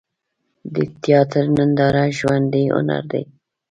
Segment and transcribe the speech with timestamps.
[0.73, 3.23] د تیاتر ننداره ژوندی هنر دی.